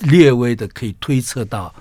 [0.00, 1.74] 略微的可以推测到，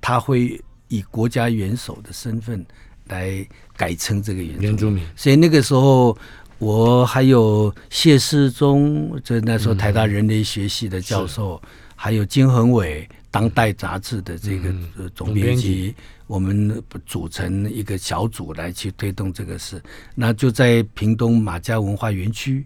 [0.00, 2.64] 他会以国家元首的身份
[3.08, 5.04] 来改称这个原住民原住民。
[5.16, 6.16] 所以那个时候，
[6.58, 11.60] 我还有谢世忠，就那时候台大人类学系的教授，
[12.02, 14.70] 还有金恒伟，当代杂志的这个
[15.14, 15.94] 总总编辑
[16.26, 19.78] 我们组成一个小组来去推动这个事。
[20.14, 22.64] 那就在屏东马家文化园区，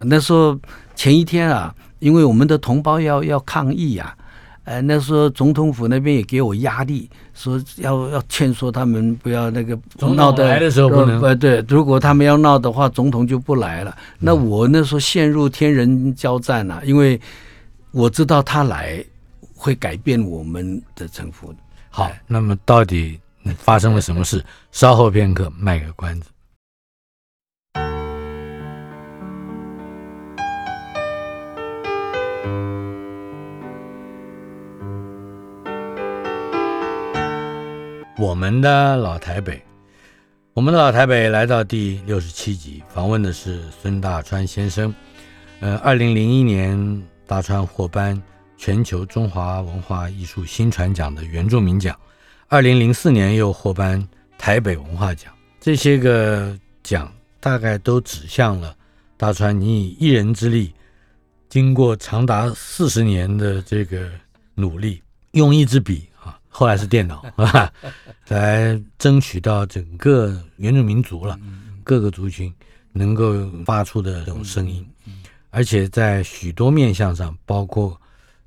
[0.00, 0.56] 那时候
[0.94, 4.16] 前一天啊，因为我们的同胞要要抗议啊。
[4.62, 9.76] 呃，那时候总统府那边也给我压力，说要要劝说他们不要那个
[10.14, 13.96] 闹得来的时候不能呃，对，如果他们要闹的话，总统就不来了。
[14.20, 17.20] 那嗯我那时候陷入天人交战啊，因为
[17.92, 19.04] 我知道他来
[19.54, 21.54] 会改变我们的城府。
[21.88, 23.18] 好，那么到底
[23.56, 24.44] 发生了什么事？
[24.70, 26.30] 稍后片刻，卖个关子。
[38.18, 39.62] 我们的老台北，
[40.54, 44.94] 我们的老台北来到第六十七集，访问的是孙大川先生。
[45.60, 46.76] 呃，二零零一年
[47.26, 48.20] 大川获颁
[48.56, 51.98] 全球中华文化艺术新传奖的原住民奖，
[52.48, 54.02] 二零零四年又获颁
[54.38, 55.32] 台北文化奖。
[55.60, 58.76] 这些个奖大概都指向了
[59.16, 60.72] 大川，你以一人之力，
[61.48, 64.08] 经过长达四十年的这个
[64.54, 67.72] 努力，用一支笔啊，后来是电脑啊
[68.28, 71.38] 来争取到整个原住民族了
[71.82, 72.52] 各个族群
[72.92, 73.34] 能够
[73.64, 74.86] 发出的这种声音，
[75.56, 77.98] 而且在许多面向上，包括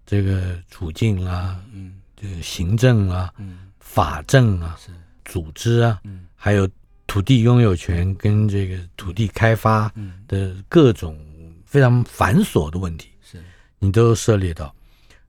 [0.06, 1.96] 这个处境啦、嗯。
[2.16, 3.72] 这个行政啊、嗯。
[3.80, 4.92] 法政啊、是。
[5.26, 6.28] 组织啊，嗯。
[6.36, 6.70] 还有
[7.08, 10.22] 土地拥有权跟这个土地开发嗯。
[10.28, 11.18] 的各种
[11.66, 13.42] 非常繁琐的问题，是。
[13.80, 14.72] 你都涉猎到。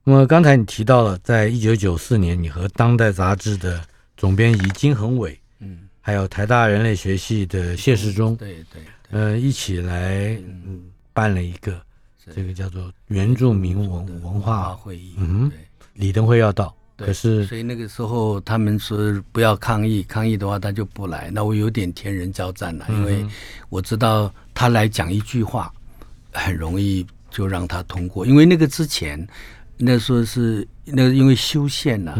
[0.03, 3.83] 那么刚才你提到了，在一九九四年，你和《当代》杂志的
[4.15, 10.83] 总编辑金恒伟，嗯，还有台大人类学系的谢世忠，对对对，呃，一起来嗯
[11.13, 11.81] 办了一个
[12.33, 15.57] 这个叫做原住民文文化会议，嗯对。
[15.93, 18.97] 李登辉要到，对可是所以那个时候他们说
[19.33, 21.29] 不要抗议，抗议的话他就不来。
[21.29, 23.25] 那我有点天人交战了，因为
[23.69, 25.71] 我知道他来讲一句话，
[26.31, 28.25] 很容易就让他通过。
[28.25, 29.27] 因为那个之前，
[29.77, 32.15] 那时候是那因为修宪呢、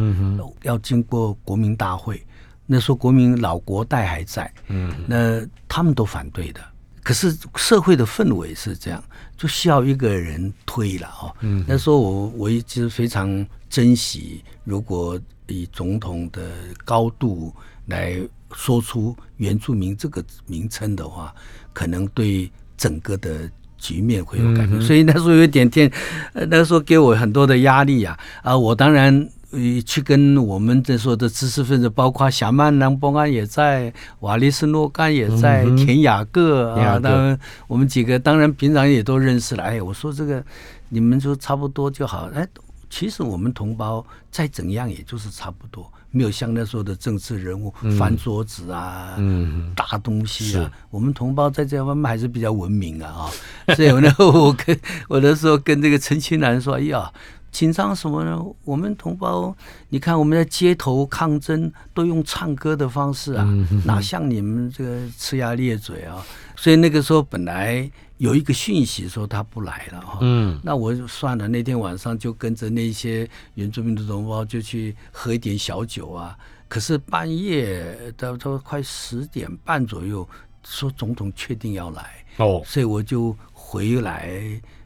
[0.64, 2.22] 要经过国民大会，
[2.66, 6.62] 那时候国民老国代还在，嗯，那他们都反对的。
[7.04, 9.04] 可是社会的氛围是这样，
[9.38, 11.36] 就需要一个人推了哦。
[11.41, 16.52] 嗯，那时候我我一直非常珍惜，如果以总统的
[16.86, 17.54] 高度
[17.88, 18.18] 来
[18.54, 21.34] 说出原住民这个名称的话，
[21.74, 24.82] 可能对整个的局面会有改变。
[24.82, 25.91] 所以那时候有点天，
[26.34, 28.58] 呃那时候给我很多的压力啊啊！
[28.58, 29.30] 我当然。
[29.52, 37.38] 呃，去跟我们这说的知识分子，包括夏曼南波安也在，瓦利斯诺干也在，嗯田雅各啊，
[37.68, 39.64] 我们几个当然平常也都认识了。
[39.64, 40.41] 哎，我说这个
[40.88, 42.30] 你们说差不多就好。
[42.34, 42.47] 哎，
[42.89, 50.72] 其实我们同胞再怎样也就是差不多，没有像那时候的政治人物、翻桌子啊、嗯大东西啊。
[50.89, 53.30] 我们同胞在这方面还是比较文明啊
[53.66, 53.76] 啊。
[53.76, 54.80] 所以那我跟
[55.10, 57.12] 我那时候跟这个陈清南说，哎呀。
[57.52, 58.41] 紧张什么呢？
[58.64, 59.56] 我们同胞，
[59.89, 63.45] 你看我们在街头抗争都用唱歌的方式啊，
[63.86, 66.26] 哪像你们这个呲牙咧嘴啊？
[66.56, 76.38] 所以那个时候本来有一个讯息说他不来了哈，嗯那我就算了，那天晚上就跟着那些原住民的同胞就去喝一点小酒啊。
[76.68, 77.84] 可是半夜
[78.16, 80.28] 到到快十点半左右，
[80.64, 84.41] 说总统确定要来，哦所以我就回来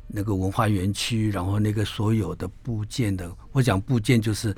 [0.07, 4.55] 那个文化园区，然后那个所有的部件的，我讲部件就是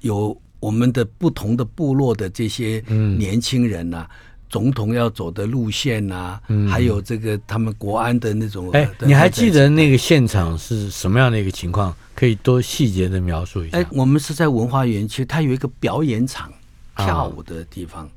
[0.00, 2.82] 有我们的不同的部落的这些
[3.16, 4.08] 年轻人呐、
[4.48, 8.70] 总统要走的路线呐、还有这个他们国安的那种。
[8.72, 11.94] 哎呃，你还记得那个现场是什么样的一个情况？
[12.14, 13.86] 可以多细节的描述一下哎，。
[13.90, 16.52] 我们是在文化园区，它有一个表演场，
[16.94, 18.10] 啊跳舞的地方，呃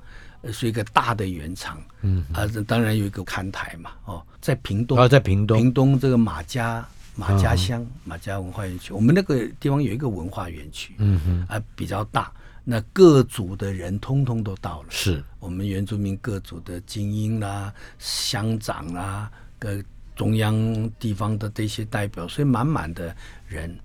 [0.51, 1.81] 是一个大的圆场。
[2.01, 3.91] 嗯，啊，这当然有一个看台嘛。
[4.05, 12.31] 哦，在屏东，哦在屏东屏东这个马家马家乡、马家文化园区，我们那个地方有一个文化园区，嗯哼，啊，比较大。
[12.63, 19.83] 那各族的人通通都到了，是我们原住民各族的精英啦、乡长啦、各
[20.15, 23.15] 中央地方的这些代表，所以满满的
[23.47, 23.75] 人。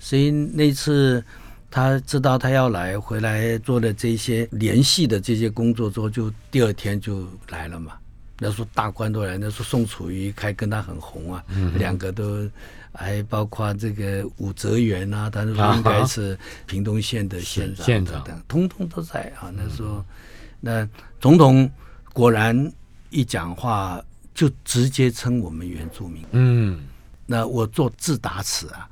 [0.00, 1.24] 所以那次
[1.74, 7.94] 他知道他要来，回来做的这些联系的这些工作之后，就第二天就来了嘛。
[8.38, 11.44] 那时候大官都来，那时候宋楚瑜还跟他很红啊，
[11.76, 12.48] 两个都
[12.92, 19.50] 还包括这个武则元啊，他那时候应该是屏东县的县长县长等等，通通都在啊。
[19.52, 20.04] 那时候，
[20.60, 20.88] 那
[21.20, 21.68] 总统
[22.12, 22.72] 果然
[23.10, 24.00] 一讲话
[24.32, 26.24] 就直接称我们原住民。
[26.30, 26.84] 嗯
[27.26, 28.88] 那我做自打词啊，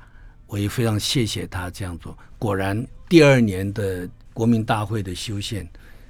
[0.53, 2.15] 我也非常谢谢他这样做。
[2.37, 5.67] 果然，第二年的国民大会的修宪，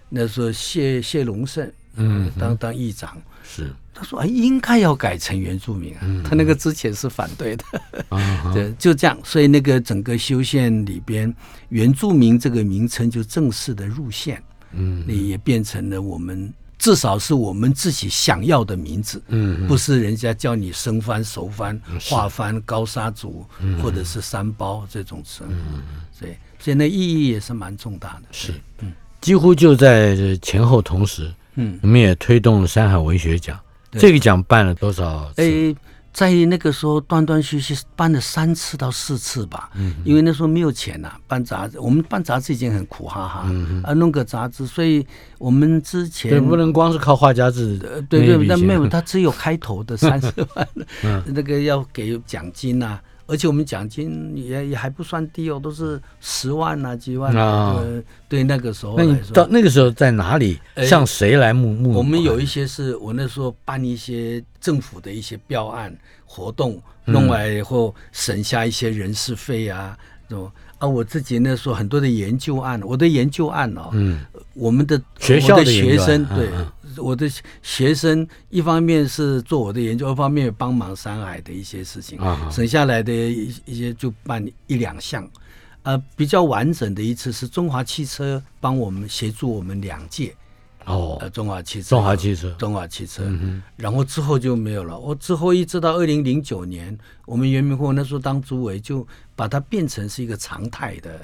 [0.09, 6.23] 那时候谢谢龙胜，嗯当当议长，是他说：“哎，应该要改成原住民啊。
[6.25, 7.63] 他那个之前是反对的，
[8.09, 8.19] 啊
[8.53, 9.17] 对，就这样。
[9.23, 11.33] 所以那个整个修宪里边，
[11.69, 21.79] 原住民这个名称就正式的入宪，嗯也也变成了我们至少是我们自己想要的名字，嗯不是人家叫你生番、熟番、
[22.09, 23.45] 化番、高沙族
[23.81, 25.79] 或者是三包这种称呼。
[26.11, 28.23] 所以，所以那意义也是蛮重大的。
[28.31, 33.57] 是，嗯几乎就在前后同时，嗯，我们也推动了山海文学奖。
[33.89, 35.41] 对这个奖办了多少次？
[35.41, 35.73] 诶，
[36.13, 43.51] 在那个时候断断续续办了三次到四次吧，嗯因为那时候没有钱呐、办杂志，我们办杂志已经很苦哈哈，
[43.83, 45.05] 啊，弄个杂志，所以
[45.39, 50.67] 我们之前不能光是靠画家字呃，对对，但没有，他只有开头的三十万，
[51.03, 51.23] 嗯。
[51.33, 52.99] 那个要给奖金呐、
[53.33, 57.83] 而且我们奖金也也还不算低哦，都是十万呐、几万啊
[58.29, 58.95] 对那个时候
[59.33, 60.59] 到那个时候在哪里？
[60.75, 61.93] 哎向谁来募募？
[61.93, 61.97] 款？
[61.97, 65.91] 我们有一些是我那时候办一些政府的一些标案
[66.25, 67.13] 活动，嗯。
[67.13, 69.97] 弄完以后省下一些人事费啊，
[70.29, 74.21] 这种啊，我自己那时候很多的研究案，我的研究案哦，嗯，
[74.53, 76.67] 我们的学校我的学生对嗯
[76.97, 77.29] 我的
[77.61, 85.29] 学生，一方面是做我的研究，一方面帮忙山海的一些事情，啊省下来的一一些就办一两项。
[85.83, 90.33] 呃，比较完整的一次是中华汽车帮我们协助我们两届，
[90.85, 91.17] 哦。
[91.19, 92.51] 呃，中华汽车，中华汽车。
[92.51, 94.97] 中华汽车，嗯然后之后就没有了。
[94.97, 101.19] 我之后一直到二零零九年，我们圆明会那时候当主委，就把它变成是一个常态的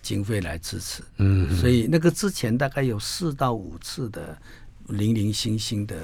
[0.00, 1.02] 经费来支持。
[1.18, 4.34] 嗯，所以那个之前大概有四到五次的
[4.90, 5.96] 零零星星的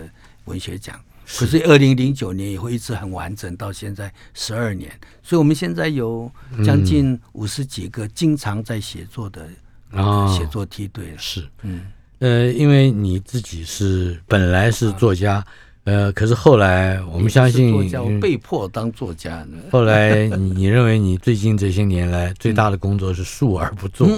[0.47, 0.99] 文学奖。
[1.29, 4.89] 可是二零零九年也会一直很完整，到现在十二年，
[5.25, 6.31] 所以我们现在有
[6.65, 9.49] 将近五十几个经常在写作的
[9.91, 10.33] 啊。
[10.33, 11.19] 写作梯队了。
[11.19, 11.87] 是，嗯，
[12.21, 15.45] 呃，因为你自己是本来是作家，
[15.83, 19.59] 呃，可是后来我们相信是作家，我被迫当作家呢。
[19.73, 24.09] 后来你你认为你最近这些年来最大的工作是述而不作、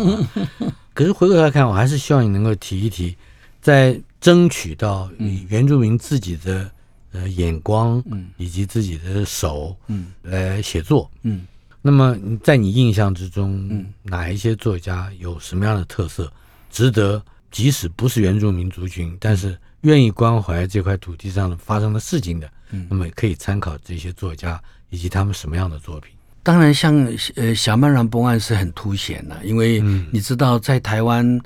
[0.93, 3.17] 可是回过头来看，我还是希望你能够提一提，
[3.63, 5.11] 在争取到
[5.49, 6.71] 原住民自己的
[7.13, 8.29] 呃眼光，嗯。
[8.37, 10.09] 以及自己的手嗯。
[10.23, 11.11] 来写作。
[11.23, 11.47] 嗯，
[11.81, 13.87] 那么在你印象之中，嗯。
[14.03, 16.33] 哪一些作家有什么样的特色，
[16.71, 22.87] 值得即使不是原住民族群，但是愿意关怀这块土地上的发生的事情的，嗯。
[22.91, 24.61] 那么可以参考这些作家
[24.91, 26.13] 以及他们什么样的作品？
[26.43, 26.95] 当然像
[27.35, 30.07] 呃小曼然崩案是很凸显的，因为嗯。
[30.11, 31.41] 你知道在台湾，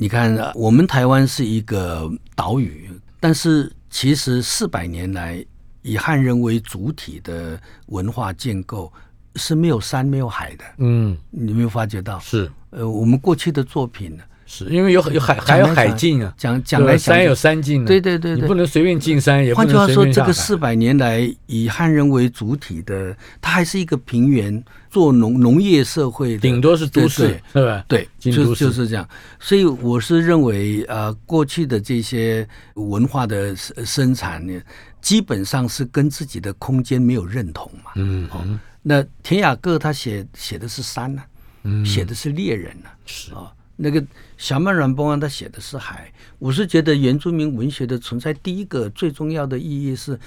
[0.00, 2.88] 你看呃我们台湾是一个岛屿，
[3.20, 5.44] 但是其实四百年来
[5.82, 8.92] 以汉人为主体的文化建构
[9.34, 12.18] 是没有山没有海的，嗯，你有没有发觉到？
[12.20, 12.50] 是。
[12.70, 27.84] 呃，我们过去的作品呢，是，因为有有海还有海禁啊，讲讲来山有山禁啊，对对对你不能随便进山，也不换句话说，这个四百年来以汉人为主体的，它还是一个平原做农农业社会的，顶多是都市对，是吧？
[27.86, 29.06] 对，就就是这样。
[29.38, 34.58] 所以我是认为，呃，过去的这些文化的生生产呢，
[35.02, 37.90] 基本上是跟自己的空间没有认同嘛。
[37.96, 38.42] 嗯哦，
[38.82, 41.22] 那田雅各他写写的是山呢、
[41.64, 41.84] 嗯。
[41.84, 43.34] 写的是猎人呢、是。
[43.34, 44.04] 啊、那个
[44.36, 46.12] 小曼软崩啊，他写的是海。
[46.40, 50.18] 我是觉得原住民文学的存在，第一个最重要的意义是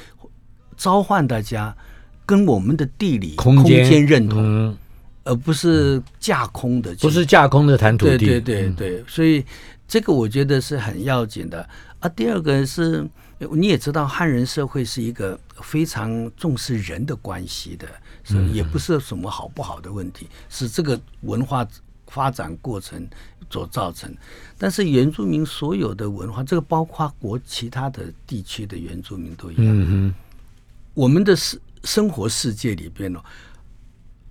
[0.77, 1.75] 召唤大家
[2.25, 4.05] 跟我们的地理空间。
[4.05, 4.77] 认同，嗯，
[5.25, 8.75] 而不是架空的，不是架空的谈土地，对对对嗯。
[8.75, 9.45] 对，所以
[9.85, 11.67] 这个我觉得是很要紧的。
[11.99, 12.07] 啊。
[12.09, 13.05] 第二个是，
[13.51, 17.85] 你也知道汉人社会是一个非常重视人的关系的，
[18.23, 18.53] 是嗯。
[18.53, 21.67] 也不是什么好不好的问题，是这个文化
[22.07, 23.07] 发展过程
[23.51, 24.11] 所造成。
[24.57, 30.13] 但是原住民所有的文化，这个包括国其他的地区的原住民都一样，嗯
[30.93, 33.23] 我们的生生活世界里边呢，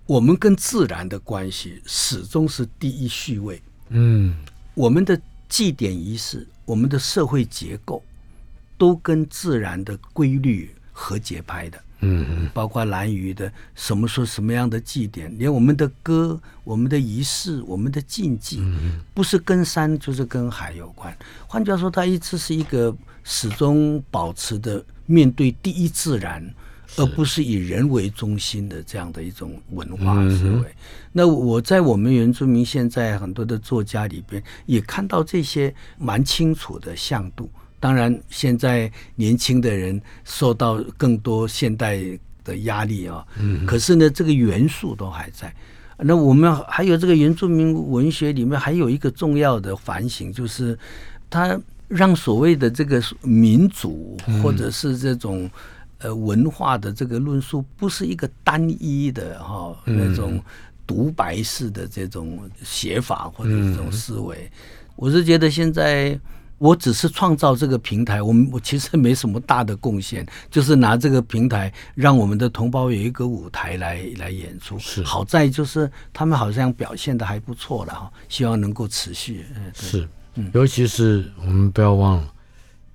[0.06, 3.60] 我们跟自然的关系始终是第一序位。
[3.88, 4.34] 嗯
[4.74, 8.02] 我们的祭典仪式，我们的社会结构，
[8.78, 11.82] 都跟自然的规律和节拍的。
[12.00, 18.62] 嗯嗯包括蓝鱼的什么说什么样的祭典，连我们的歌、我们的仪式、我们的禁忌，
[19.14, 21.16] 不是跟山就是跟海有关。
[21.46, 26.42] 换句话说，它一直是一个始终保持的面对第一自然，
[26.96, 30.74] 而不是以人为中心的这样的一种文化思维。
[31.12, 37.50] 那我在我们原住民现在很多的作家里边，也看到这些蛮清楚的向度。
[37.80, 41.98] 当然，现在年轻的人受到更多现代
[42.44, 45.50] 的压力啊，嗯，可是呢，这个元素都还在。
[45.96, 50.78] 那我们还有这个原住民文学里面还有一个重要的反省，就是
[51.30, 51.58] 它
[51.88, 55.50] 让所谓的这个民主或者是这种
[55.98, 60.38] 呃文化的这个论述，不是一个单一的哈、那种
[60.86, 64.50] 独白式的这种写法或者这种思维。
[64.96, 66.20] 我是觉得现在。
[66.60, 74.78] 我只是创造这个平台，我们我其实 没什么大的贡献，就是拿这个平台让我们的同胞有一个舞台来来演出。
[74.78, 79.46] 是好在就是他们好像表现的还不错了哈，希望能够持续。
[79.56, 80.08] 嗯，对是，
[80.52, 82.30] 尤其是我们不要忘了，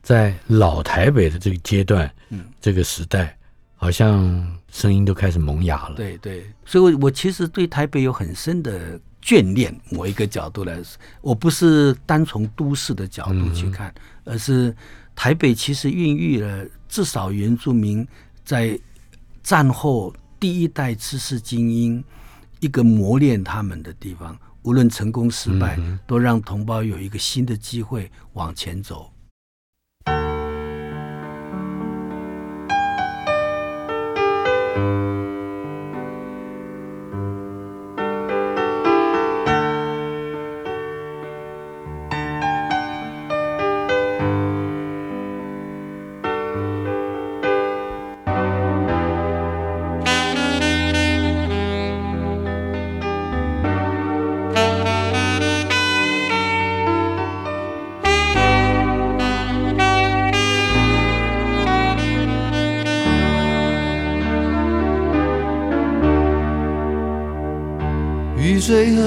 [0.04, 3.36] 在老台北的这个阶段，嗯，这个时代，
[3.76, 5.96] 好像声音都开始萌芽了。
[5.96, 9.76] 对对，所以我，我其实对台北有很深的眷恋。
[9.90, 13.92] 某一个角度来说，我不是单从都市的角度去看，
[14.24, 14.74] 而是
[15.16, 18.08] 台北其实孕育了至少原住民
[18.44, 18.80] 在
[19.42, 22.04] 战后第一代知识精英
[22.60, 24.38] 一个磨练他们的地方。
[24.62, 29.12] 无论成功失败，都让同胞有一个新的机会往前走。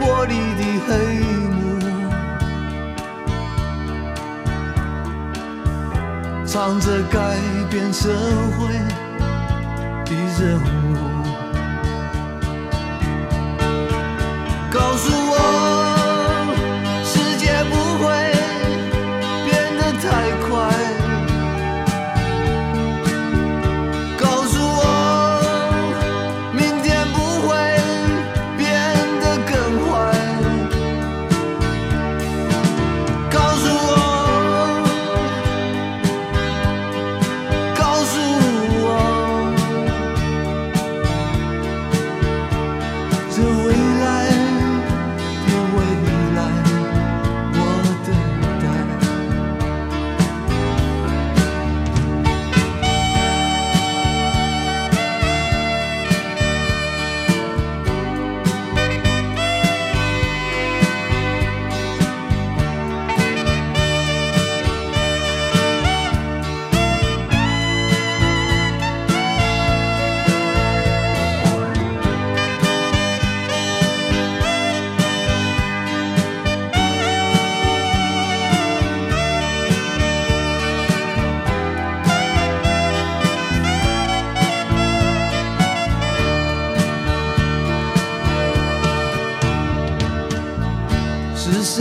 [0.00, 0.90] 玻璃的黑
[1.50, 1.60] 幕，
[6.46, 7.36] 藏着改
[7.70, 8.08] 变社
[8.56, 8.72] 会
[10.06, 10.96] 的任务，
[14.70, 15.79] 告诉我。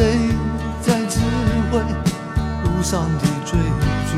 [0.10, 0.18] 谁
[0.82, 1.20] 在指
[1.70, 1.80] 挥
[2.64, 3.60] 路上的追
[4.10, 4.12] 逐。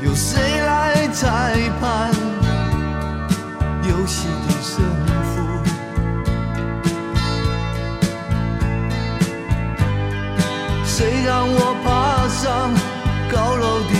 [0.00, 2.12] 有谁来裁判？
[3.88, 4.84] 游戏的胜
[5.24, 5.42] 负。
[10.84, 12.70] 谁让我爬上
[13.32, 13.92] 高楼的